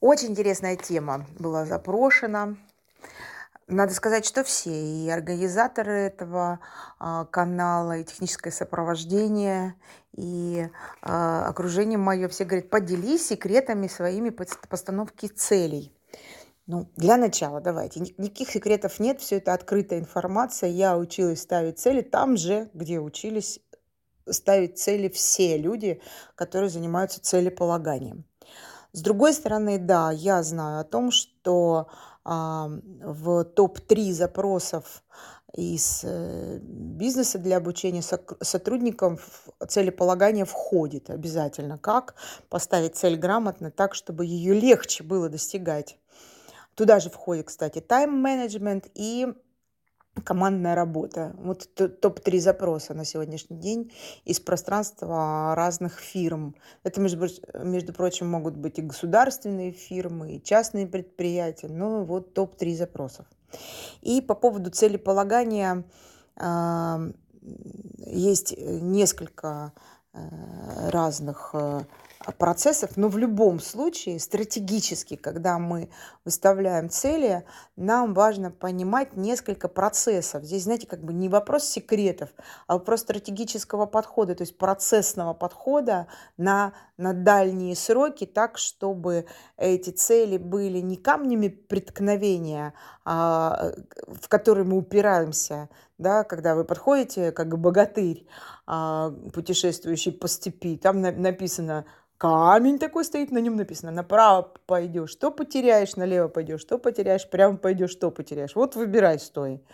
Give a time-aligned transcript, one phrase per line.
[0.00, 2.56] Очень интересная тема была запрошена.
[3.68, 6.58] Надо сказать, что все, и организаторы этого
[6.98, 9.74] а, канала, и техническое сопровождение,
[10.16, 10.68] и
[11.02, 15.92] а, окружение мое, все говорят, поделись секретами своими постановки целей.
[16.66, 18.00] Ну, для начала давайте.
[18.00, 20.70] Никаких секретов нет, все это открытая информация.
[20.70, 23.60] Я училась ставить цели там же, где учились
[24.28, 26.00] ставить цели все люди,
[26.36, 28.24] которые занимаются целеполаганием.
[28.92, 31.88] С другой стороны, да, я знаю о том, что
[32.24, 35.02] в топ-3 запросов
[35.56, 41.76] из э, бизнеса для обучения сотрудников целеполагание входит обязательно.
[41.76, 42.14] Как
[42.48, 45.98] поставить цель грамотно так, чтобы ее легче было достигать.
[46.74, 49.26] Туда же входит, кстати, тайм-менеджмент и
[50.24, 51.34] командная работа.
[51.38, 53.92] Вот топ-3 запроса на сегодняшний день
[54.24, 56.54] из пространства разных фирм.
[56.82, 57.28] Это, между,
[57.62, 61.68] между прочим, могут быть и государственные фирмы, и частные предприятия.
[61.68, 63.26] Но вот топ-3 запросов.
[64.02, 65.84] И по поводу целеполагания
[66.36, 67.12] э,
[68.06, 69.72] есть несколько
[70.12, 70.18] э,
[70.90, 71.80] разных э,
[72.36, 75.88] процессов, но в любом случае стратегически, когда мы
[76.24, 77.44] выставляем цели,
[77.76, 80.44] нам важно понимать несколько процессов.
[80.44, 82.28] Здесь, знаете, как бы не вопрос секретов,
[82.66, 89.24] а вопрос стратегического подхода, то есть процессного подхода на, на дальние сроки, так, чтобы
[89.56, 92.74] эти цели были не камнями преткновения,
[93.06, 93.72] а,
[94.06, 98.26] в которые мы упираемся, да, когда вы подходите как богатырь,
[98.66, 101.86] а, путешествующий по степи, там написано
[102.20, 107.56] камень такой стоит, на нем написано, направо пойдешь, что потеряешь, налево пойдешь, что потеряешь, прямо
[107.56, 108.54] пойдешь, что потеряешь.
[108.54, 109.64] Вот выбирай, стой.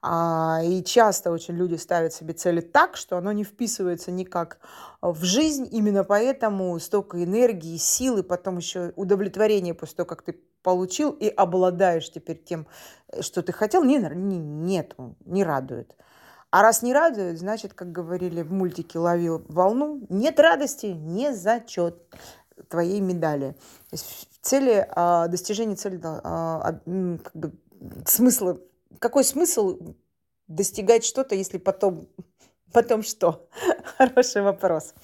[0.00, 4.60] А, и часто очень люди ставят себе цели так, что оно не вписывается никак
[5.02, 5.68] в жизнь.
[5.72, 12.12] Именно поэтому столько энергии, силы, потом еще удовлетворение после того, как ты получил и обладаешь
[12.12, 12.68] теперь тем,
[13.20, 15.96] что ты хотел, не, не, нет, не радует.
[16.50, 22.02] А раз не радует, значит, как говорили в мультике «Ловил волну», нет радости, не зачет
[22.68, 23.52] твоей медали.
[23.90, 26.80] То есть цели, а, достижение цели, а,
[27.22, 27.52] как бы,
[28.06, 28.58] смысла,
[28.98, 29.78] какой смысл
[30.46, 32.08] достигать что-то, если потом,
[32.72, 33.48] потом что?
[33.98, 34.94] Хороший вопрос.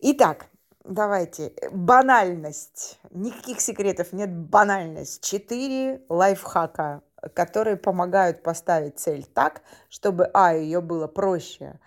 [0.00, 0.48] Итак,
[0.84, 1.54] давайте.
[1.72, 2.98] Банальность.
[3.10, 4.30] Никаких секретов нет.
[4.30, 5.24] Банальность.
[5.24, 7.02] Четыре лайфхака
[7.34, 11.78] которые помогают поставить цель так, чтобы, а, ее было проще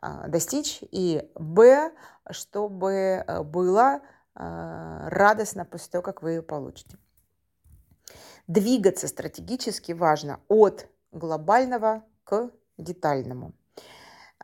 [0.00, 1.92] а, достичь, и, б,
[2.30, 4.00] чтобы э, было
[4.34, 6.98] а, радостно после того, как вы ее получите.
[8.46, 13.52] Двигаться стратегически важно от глобального к детальному.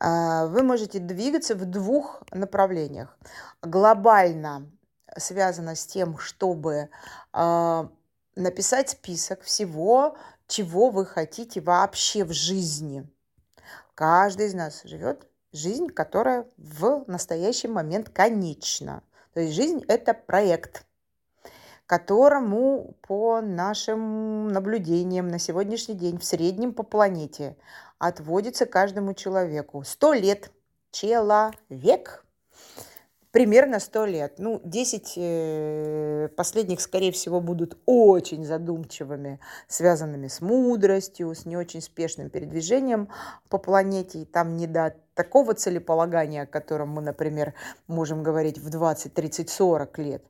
[0.00, 3.16] А, вы можете двигаться в двух направлениях.
[3.62, 4.70] Глобально
[5.16, 6.88] связано с тем, чтобы
[8.36, 10.16] написать список всего,
[10.54, 13.04] чего вы хотите вообще в жизни.
[13.96, 19.02] Каждый из нас живет жизнь, которая в настоящий момент конечна.
[19.32, 20.86] То есть жизнь– это проект,
[21.86, 27.56] которому по нашим наблюдениям на сегодняшний день в среднем по планете
[27.98, 30.52] отводится каждому человеку 100 лет.
[30.92, 32.24] Человек
[33.34, 34.34] примерно 100 лет.
[34.38, 41.80] Ну, 10 э, последних, скорее всего, будут очень задумчивыми, связанными с мудростью, с не очень
[41.80, 43.08] спешным передвижением
[43.48, 44.20] по планете.
[44.20, 47.54] И там не до такого целеполагания, о котором мы, например,
[47.88, 50.22] можем говорить в 20, 30, 40 лет.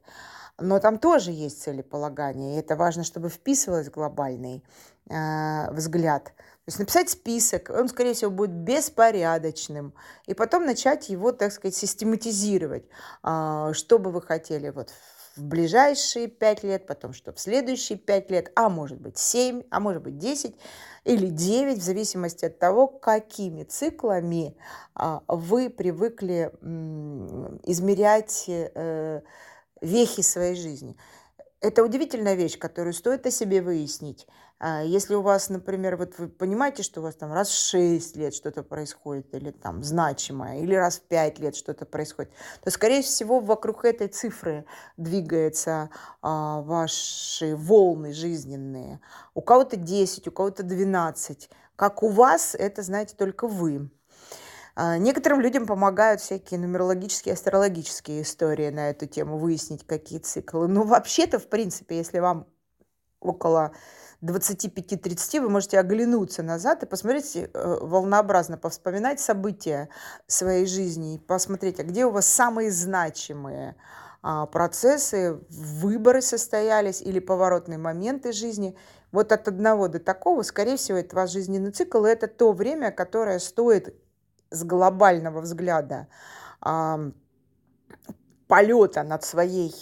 [0.59, 4.65] Но там тоже есть целеполагание, и это важно, чтобы вписывалось в глобальный
[5.11, 6.33] э, взгляд–
[6.65, 9.93] то есть написать список, он, скорее всего, будет беспорядочным.
[10.25, 12.85] И потом начать его, так сказать, систематизировать.
[13.23, 14.89] А, что бы вы хотели вот
[15.37, 19.79] в ближайшие пять лет, потом что в следующие пять лет, а может быть семь, а
[19.79, 20.57] может быть десять
[21.05, 24.57] или девять, в зависимости от того, какими циклами
[24.95, 26.51] а, вы привыкли
[27.65, 29.21] измерять э,
[29.85, 30.97] вехи своей жизни.
[31.61, 34.27] Это удивительная вещь, которую стоит о себе выяснить.
[34.59, 38.17] А если у вас, например, вот вы понимаете, что у вас там раз в 6
[38.17, 42.33] лет что-то происходит, или там значимое, или раз в 5 лет что-то происходит,
[42.63, 44.65] то, скорее всего, вокруг этой цифры
[44.97, 45.91] двигаются
[46.23, 49.01] а, ваши волны жизненные.
[49.35, 51.51] У кого-то 10, у кого-то 12.
[51.77, 53.91] Как у вас, это знаете только вы.
[54.77, 60.67] А, некоторым людям помогают всякие нумерологические, астрологические истории на эту тему, выяснить, какие циклы.
[60.67, 62.47] Ну, вообще-то, в принципе, если вам
[63.21, 63.73] около
[64.23, 69.89] 25-30 вы можете оглянуться назад и посмотреть э, волнообразно, повспоминать события
[70.27, 73.77] своей жизни и посмотреть, а где у вас самые значимые
[74.23, 78.75] а, процессы, выборы состоялись или поворотные моменты жизни.
[79.13, 82.91] Вот от одного до такого, скорее всего, это ваш жизненный цикл, и это то время,
[82.91, 83.95] которое стоит
[84.55, 86.09] с глобального взгляда
[86.65, 87.11] э,
[88.47, 89.75] полета над своей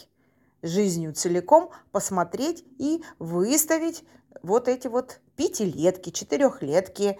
[0.62, 4.04] жизнью целиком посмотреть и выставить
[4.42, 7.19] вот эти вот пятилетки, четырехлетки,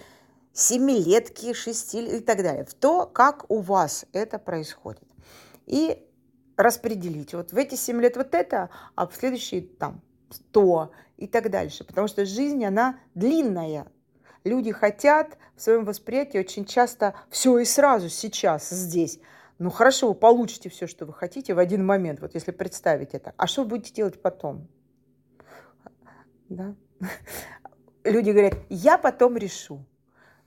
[0.53, 5.03] семилетки, шести и так далее, в то, как у вас это происходит.
[5.67, 6.07] И
[6.57, 7.35] распределить.
[7.35, 11.85] Вот в эти 7 лет вот это, а в следующие там 100 и так дальше.
[11.85, 13.91] Потому что жизнь, она длинная.
[14.45, 19.21] Люди хотят в своем восприятии очень часто все и сразу, сейчас, здесь.
[19.59, 23.33] Ну хорошо, вы получите все, что вы хотите в один момент, вот если представить это.
[23.37, 24.67] А что вы будете делать потом?
[26.49, 26.75] Да?
[28.05, 29.85] Люди говорят, я потом решу.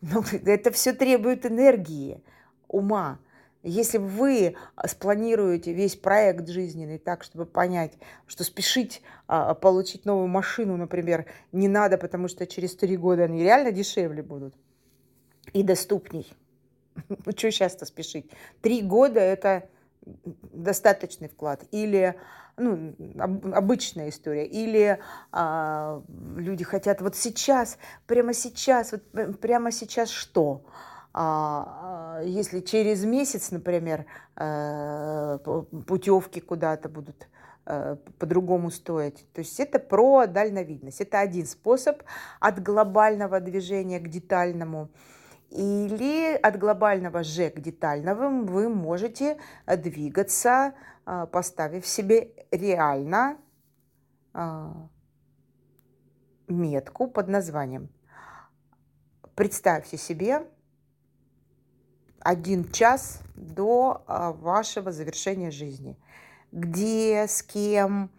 [0.02, 2.22] Но ну, это все требует энергии,
[2.68, 3.20] ума.
[3.68, 7.94] Если вы спланируете весь проект жизненный так, чтобы понять,
[8.28, 13.42] что спешить а, получить новую машину, например, не надо, потому что через три года они
[13.42, 14.54] реально дешевле будут
[15.54, 16.32] и доступней.
[17.10, 18.30] Ну, что сейчас-то спешить?
[18.62, 19.68] Три года– это
[20.06, 21.64] достаточный вклад.
[21.72, 22.16] Или
[22.58, 22.96] ну,
[23.52, 24.46] обычная история.
[24.46, 25.00] Или
[25.32, 26.04] а,
[26.38, 30.62] люди хотят вот сейчас, прямо сейчас, вот прямо сейчас что?
[30.64, 35.38] А, а, если через месяц, например, э,
[35.88, 37.28] путевки куда-то будут
[37.66, 39.26] э, по-другому стоить.
[39.34, 41.02] То есть это про дальновидность.
[41.02, 42.04] Это один способ
[42.40, 44.90] от глобального движения к детальному.
[45.52, 50.74] Или от глобального же к детальному вы можете двигаться,
[51.06, 53.38] э, поставив себе реально
[56.50, 57.88] метку под названием.
[59.34, 60.46] Представьте себе,
[62.26, 65.96] один час до а, вашего завершения жизни.
[66.52, 68.10] Где, с кем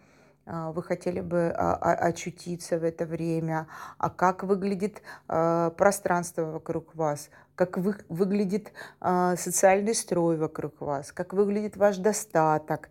[0.46, 3.66] а, вы хотели бы а, очутиться в это время,
[3.98, 11.76] а как выглядит пространство вокруг вас, как вы, выглядит социальный строй вокруг вас, как выглядит
[11.76, 12.90] ваш достаток,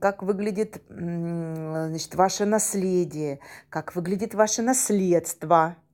[0.00, 3.38] как выглядит значит, ваше наследие,
[3.70, 5.76] как выглядит ваше наследство–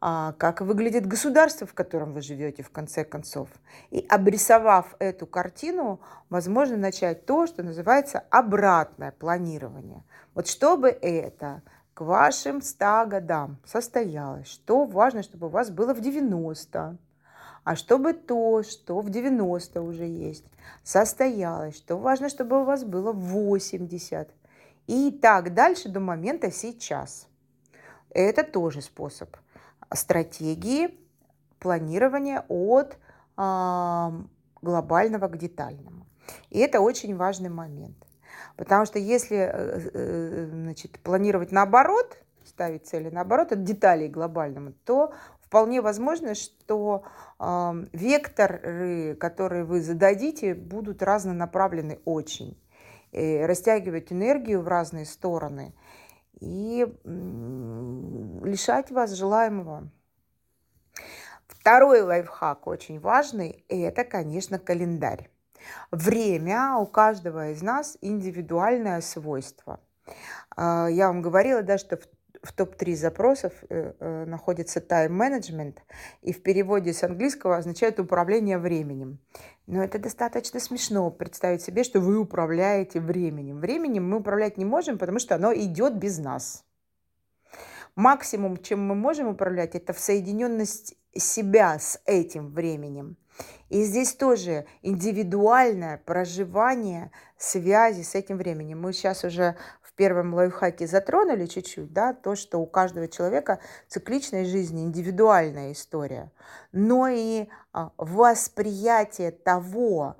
[0.00, 3.48] как выглядит государство, в котором вы живете, в конце концов.
[3.90, 6.00] И обрисовав эту картину,
[6.30, 10.02] возможно начать то, что называется обратное планирование.
[10.34, 11.62] Вот чтобы это
[11.92, 16.96] к вашим 100 годам состоялось, что важно, чтобы у вас было в 90,
[17.62, 20.46] а чтобы то, что в 90 уже есть,
[20.82, 24.30] состоялось, что важно, чтобы у вас было в 80.
[24.86, 27.26] И так дальше до момента сейчас.
[28.14, 29.36] Это тоже способ–
[29.94, 30.98] стратегии
[31.58, 32.96] планирования от
[33.36, 34.10] э,
[34.62, 36.06] глобального к детальному.
[36.50, 37.96] И это очень важный момент.
[38.56, 44.72] Потому что если э, э, значит, планировать наоборот, ставить цели наоборот, от деталей к глобальному,
[44.84, 47.04] то вполне возможно, что
[47.38, 52.60] э, векторы, которые вы зададите, будут разнонаправлены очень.
[53.12, 55.74] И растягивать энергию в разные стороны–
[56.40, 56.86] и
[58.44, 59.90] лишать вас желаемого.
[61.46, 65.30] Второй лайфхак очень важный– это, конечно, календарь.
[65.90, 69.80] Время у каждого из нас индивидуальное свойство.
[70.56, 72.06] А, я вам говорила, да, что в
[72.42, 75.82] в топ-3 запросов э, э, находится тайм-менеджмент,
[76.22, 79.18] и в переводе с английского означает управление временем.
[79.66, 83.60] Но это достаточно смешно представить себе, что вы управляете временем.
[83.60, 86.64] Временем мы управлять не можем, потому что оно идет без нас.
[87.94, 93.16] Максимум, чем мы можем управлять, это в соединенность себя с этим временем.
[93.68, 98.80] И здесь тоже индивидуальное проживание связи с этим временем.
[98.80, 99.56] Мы сейчас уже
[100.00, 106.32] первом лайфхаке затронули чуть-чуть, да, то, что у каждого человека цикличной жизни индивидуальная история,
[106.72, 110.16] но и а, восприятие того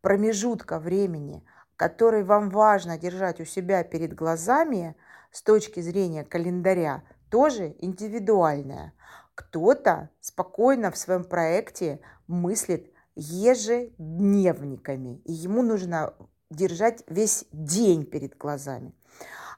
[0.00, 4.94] промежутка времени, который вам важно держать у себя перед глазами
[5.32, 8.92] с точки зрения календаря, тоже индивидуальное.
[9.34, 16.14] Кто-то спокойно в своем проекте мыслит ежедневниками, и ему нужно
[16.48, 18.94] держать весь день перед глазами.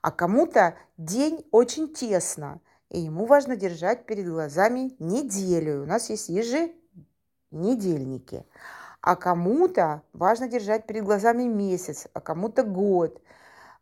[0.03, 5.83] А кому-то день очень тесно, и ему важно держать перед глазами неделю.
[5.83, 8.45] У нас есть еженедельники.
[9.01, 13.23] А кому-то важно держать перед глазами месяц, а кому-то год,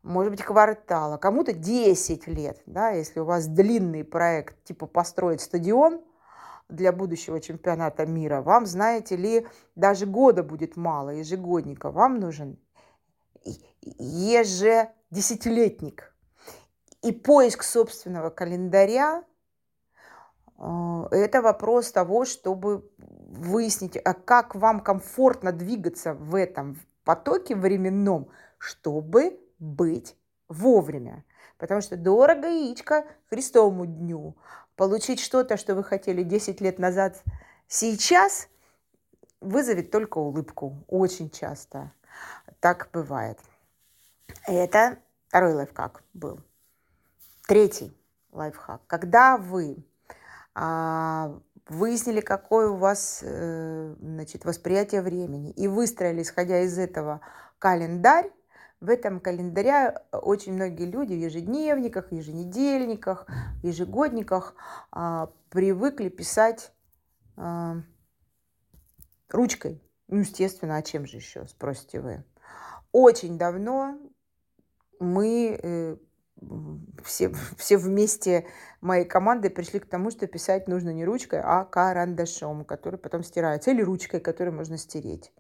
[0.03, 2.61] может быть, квартал, а кому-то 10 лет.
[2.67, 6.01] Да, если у вас длинный проект, типа построить стадион–
[6.69, 8.43] для будущего чемпионата мира.
[8.43, 11.91] Вам, знаете ли, даже года будет мало, ежегодника.
[11.91, 12.59] Вам нужен
[13.83, 16.15] ежедесятилетник.
[17.03, 19.23] И поиск собственного календаря
[20.59, 28.29] э,– это вопрос того, чтобы выяснить, а как вам комфортно двигаться в этом потоке временном,
[28.59, 30.17] чтобы быть
[30.49, 31.25] вовремя.
[31.59, 34.37] Потому что дорого яичко Христовому дню.
[34.75, 37.23] Получить что-то, что вы хотели 10 лет назад,
[37.69, 38.49] сейчас
[39.41, 40.85] вызовет только улыбку.
[40.89, 41.93] Очень часто
[42.61, 43.39] так бывает.
[44.47, 46.41] Это второй лайфхак был.
[47.47, 47.97] Третий
[48.33, 48.83] лайфхак.
[48.87, 49.85] Когда вы
[50.55, 57.21] а, выяснили, какое у вас э, значит, восприятие времени и выстроили, исходя из этого,
[57.59, 58.31] календарь,
[58.81, 63.27] в этом календаре очень многие люди в ежедневниках, еженедельниках,
[63.63, 64.55] ежегодниках
[64.93, 66.73] а, привыкли писать
[67.37, 67.77] а,
[69.31, 69.83] ручкой.
[70.09, 72.25] Ну, естественно, а чем же еще, спросите вы.
[72.93, 73.99] Очень давно
[75.01, 75.97] мы э,
[77.05, 78.47] все, все вместе
[78.81, 83.71] моей командой пришли к тому, что писать нужно не ручкой, а карандашом, который потом стирается,
[83.71, 85.33] или ручкой, которую можно стереть.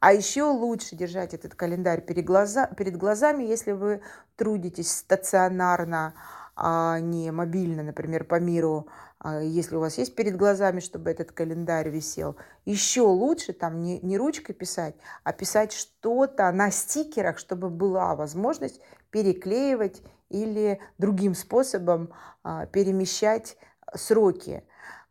[0.00, 4.02] А еще лучше держать этот календарь перед, глаза, перед глазами, если вы
[4.36, 6.14] трудитесь стационарно,
[6.54, 8.86] а не мобильно, например, по миру,
[9.18, 12.36] а если у вас есть перед глазами, чтобы этот календарь висел.
[12.64, 14.94] Еще лучше там не, не ручкой писать,
[15.24, 18.80] а писать что-то на стикерах, чтобы была возможность
[19.10, 23.56] переклеивать или другим способом а, перемещать
[23.94, 24.64] сроки.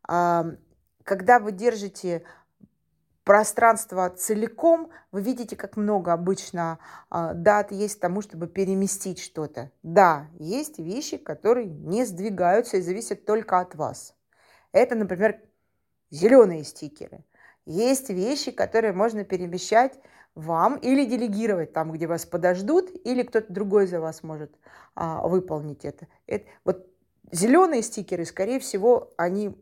[0.03, 2.23] Когда вы держите
[3.23, 9.71] пространство целиком, вы видите, как много обычно э, дат есть тому, чтобы переместить что-то.
[9.83, 14.15] Да, есть вещи, которые не сдвигаются и зависят только от вас.
[14.71, 15.39] Это, например,
[16.09, 17.23] зеленые стикеры.
[17.65, 19.99] Есть вещи, которые можно перемещать
[20.33, 24.51] вам или делегировать там, где вас подождут, или кто-то другой за вас может
[24.95, 26.07] а, выполнить это.
[26.25, 26.45] это.
[26.63, 26.87] Вот
[27.31, 29.55] зеленые стикеры, скорее всего, они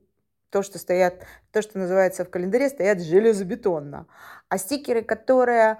[0.49, 4.07] то, что стоят, то, что называется в календаре, стоят железобетонно.
[4.49, 5.77] А стикеры, которые,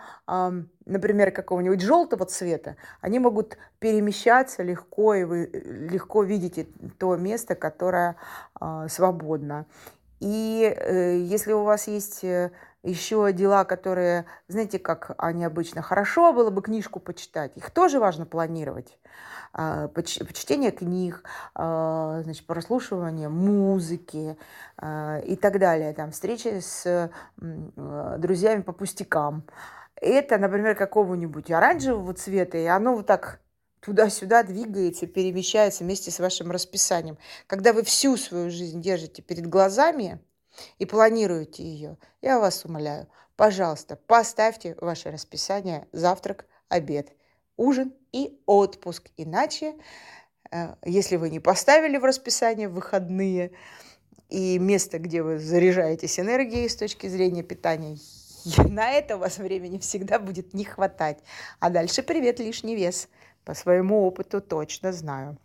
[0.86, 6.68] например, какого-нибудь желтого цвета, они могут перемещаться легко, и вы легко видите
[7.00, 8.16] то место, которое
[8.54, 9.66] а, свободно.
[10.20, 12.52] И э, если у вас есть э,
[12.84, 18.26] еще дела, которые, знаете, как они обычно, хорошо было бы книжку почитать, их тоже важно
[18.26, 18.98] планировать.
[19.52, 21.24] А, чтение книг,
[21.56, 24.38] а, значит, прослушивание музыки
[24.78, 29.44] а, и так далее, там, встречи с друзьями по пустякам.
[29.96, 33.40] Это, например, какого-нибудь оранжевого цвета, и оно вот так
[33.82, 37.18] туда-сюда двигается, перемещается вместе с вашим расписанием.
[37.48, 40.20] Когда вы всю свою жизнь держите перед глазами
[40.78, 47.14] и планируете ее, я вас умоляю, пожалуйста, поставьте ваше расписание завтрак, обед,
[47.58, 49.10] ужин и отпуск.
[49.18, 49.76] Иначе,
[50.52, 53.52] э, если вы не поставили в расписание выходные
[54.30, 57.98] и место, где вы заряжаетесь энергией с точки зрения питания,
[58.70, 61.20] на это у вас времени всегда будет не хватать.
[61.60, 63.10] А дальше привет лишний вес.
[63.50, 65.36] По своему опыту точно знаю.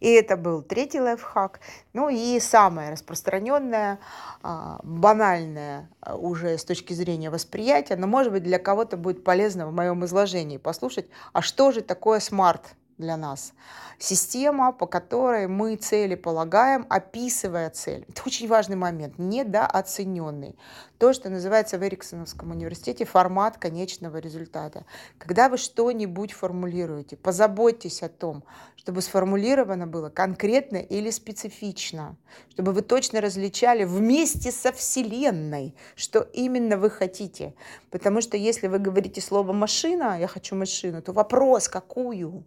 [0.00, 1.60] И это был третий лайфхак.
[1.92, 3.98] Ну и самое распространенное,
[4.42, 9.66] а, банальное а, уже с точки зрения восприятия, но может быть для кого-то будет полезно
[9.66, 13.52] в моем изложении послушать, а что же такое смарт для нас.
[13.98, 18.06] Система, по которой мы цели полагаем, описывая цель.
[18.08, 20.56] Это очень важный момент, недооцененный.
[20.98, 24.84] То, что называется в Эриксоновском университете формат конечного результата.
[25.18, 28.44] Когда вы что-нибудь формулируете, позаботьтесь о том,
[28.76, 32.16] чтобы сформулировано было конкретно или специфично,
[32.50, 37.54] чтобы вы точно различали вместе со Вселенной, что именно вы хотите.
[37.90, 42.44] Потому что если вы говорите слово «машина», «я хочу машину», то вопрос «какую?»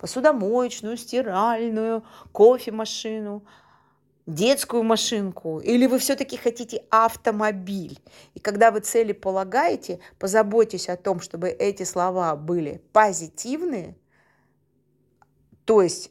[0.00, 2.02] Посудомоечную, стиральную,
[2.32, 3.44] кофемашину,
[4.26, 7.98] детскую машинку, или вы все-таки хотите автомобиль.
[8.34, 13.96] И когда вы цели полагаете, позаботьтесь о том, чтобы эти слова были позитивные,
[15.66, 16.10] то есть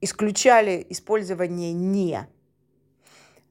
[0.00, 2.26] исключали использование «не»,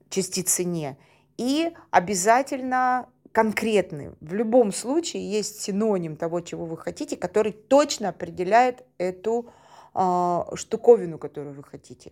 [0.09, 0.97] частицы «не»,
[1.37, 4.11] и обязательно конкретный.
[4.19, 9.51] В любом случае есть синоним того, чего вы хотите, который точно определяет эту
[9.93, 12.11] э, штуковину, которую вы хотите.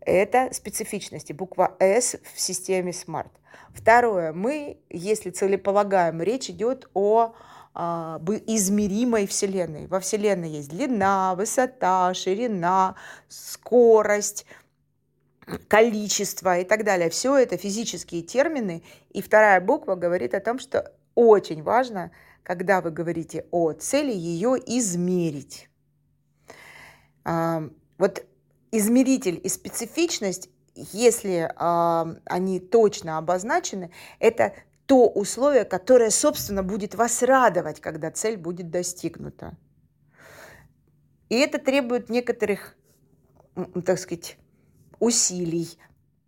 [0.00, 3.30] Это специфичности, буква S в системе SMART.
[3.70, 7.34] Второе, мы, если целеполагаем, речь идет о
[7.76, 9.88] а, измеримой Вселенной.
[9.88, 12.94] Во Вселенной есть длина, высота, ширина,
[13.28, 14.46] скорость,
[15.68, 17.10] количество и так далее.
[17.10, 18.82] Все это физические термины.
[19.10, 22.10] И вторая буква говорит о том, что очень важно
[22.44, 25.68] когда вы говорите о цели, ее измерить.
[27.24, 28.24] А, вот
[28.70, 34.52] измеритель и специфичность, если а, они точно обозначены, это
[34.86, 39.56] то условие, которое, собственно, будет вас радовать, когда цель будет достигнута.
[41.30, 42.76] И это требует некоторых,
[43.86, 44.36] так сказать,
[45.04, 45.78] усилий,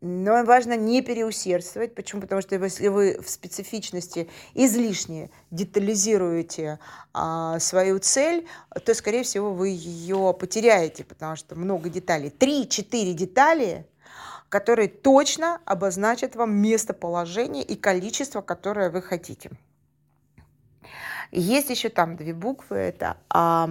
[0.00, 1.94] но важно не переусердствовать.
[1.94, 2.20] Почему?
[2.20, 6.78] Потому что если вы в специфичности излишне детализируете
[7.14, 8.46] а, свою цель,
[8.84, 12.30] то, скорее всего, вы ее потеряете, потому что много деталей.
[12.30, 13.86] Три-четыре детали,
[14.48, 19.50] которые точно обозначат вам местоположение и количество, которое вы хотите.
[21.32, 23.68] Есть еще там две буквы, это а,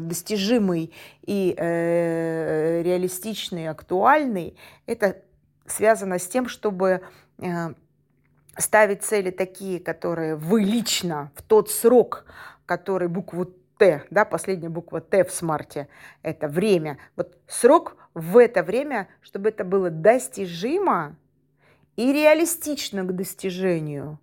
[0.00, 0.92] достижимый
[1.26, 4.56] и э, реалистичный, актуальный.
[4.86, 5.22] Это
[5.66, 7.02] связано с тем, чтобы
[7.38, 7.74] э,
[8.56, 12.24] ставить цели такие, которые вы лично в тот срок,
[12.66, 13.46] который букву
[13.78, 15.88] Т, да, последняя буква Т в смарте,
[16.22, 16.98] это время.
[17.14, 21.14] Вот срок в это время, чтобы это было достижимо
[21.94, 24.18] и реалистично к достижению,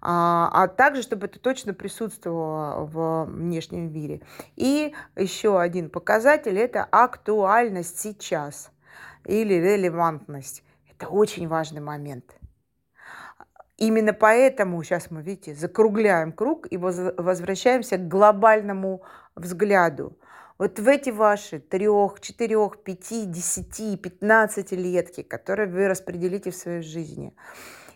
[0.00, 4.22] а, а также, чтобы это точно присутствовало в внешнем мире.
[4.56, 8.70] И еще один показатель– это актуальность сейчас
[9.24, 10.64] или релевантность.
[10.90, 12.36] Это очень важный момент.
[13.76, 19.02] Именно поэтому сейчас мы, видите, закругляем круг и возвращаемся к глобальному
[19.34, 20.18] взгляду.
[20.58, 26.82] Вот в эти ваши трех, четырех, пяти, десяти, пятнадцати летки, которые вы распределите в своей
[26.82, 27.34] жизни.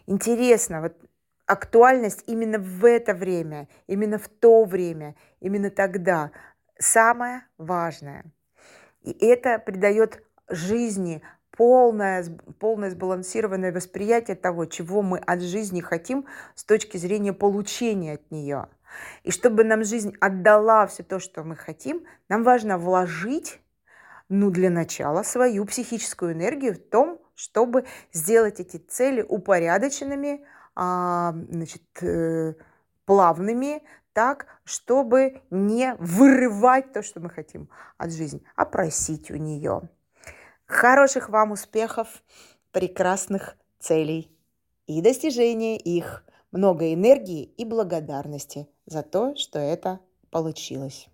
[0.07, 0.95] Интересно, вот
[1.47, 6.31] актуальность именно в это время, именно в то время, именно тогда
[6.79, 8.25] самое важное.
[9.03, 12.25] И это придает жизни полное,
[12.59, 18.69] полное сбалансированное восприятие того, чего мы от жизни хотим с точки зрения получения от нее.
[19.23, 23.61] И чтобы нам жизнь отдала все то, что мы хотим, нам важно вложить,
[24.29, 32.55] ну, для начала, свою психическую энергию в том, чтобы сделать эти цели упорядоченными, значит, э,
[33.05, 33.83] плавными,
[34.13, 39.89] так, чтобы не вырывать то, что мы хотим от жизни, а просить у нее.
[40.67, 42.23] Хороших вам успехов,
[42.73, 44.31] прекрасных целей
[44.87, 46.25] и достижения их.
[46.53, 49.99] Много энергии и благодарности за то, что это
[50.31, 51.09] получилось.